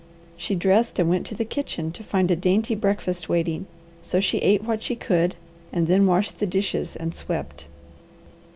[0.35, 3.67] She dressed and went to the kitchen to find a dainty breakfast waiting,
[4.01, 5.35] so she ate what she could,
[5.71, 7.67] and then washed the dishes and swept.